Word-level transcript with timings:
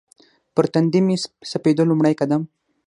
پر 0.55 0.65
تندي 0.73 1.01
مې 1.05 1.15
سپېدو 1.51 1.83
لومړی 1.89 2.13
قدم 2.21 2.41